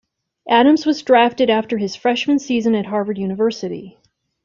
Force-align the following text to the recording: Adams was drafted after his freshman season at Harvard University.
Adams 0.49 0.83
was 0.83 1.03
drafted 1.03 1.51
after 1.51 1.77
his 1.77 1.95
freshman 1.95 2.39
season 2.39 2.73
at 2.73 2.87
Harvard 2.87 3.19
University. 3.19 3.99